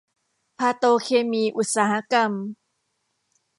[0.57, 2.31] พาโตเคมีอุตสาหกรรม